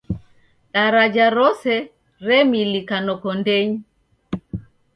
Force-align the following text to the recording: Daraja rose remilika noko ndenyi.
Daraja 0.73 1.25
rose 1.37 1.75
remilika 2.25 2.95
noko 3.05 3.29
ndenyi. 3.39 3.79